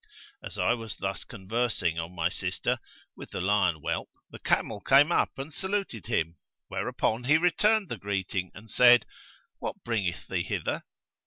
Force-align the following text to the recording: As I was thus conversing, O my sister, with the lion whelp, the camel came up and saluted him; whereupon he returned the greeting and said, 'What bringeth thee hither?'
As 0.43 0.57
I 0.57 0.73
was 0.73 0.95
thus 0.97 1.23
conversing, 1.23 1.99
O 1.99 2.09
my 2.09 2.27
sister, 2.27 2.79
with 3.15 3.29
the 3.29 3.39
lion 3.39 3.75
whelp, 3.75 4.09
the 4.31 4.39
camel 4.39 4.79
came 4.79 5.11
up 5.11 5.37
and 5.37 5.53
saluted 5.53 6.07
him; 6.07 6.37
whereupon 6.69 7.25
he 7.25 7.37
returned 7.37 7.87
the 7.87 7.97
greeting 7.99 8.49
and 8.55 8.71
said, 8.71 9.05
'What 9.59 9.83
bringeth 9.83 10.25
thee 10.27 10.41
hither?' 10.41 10.81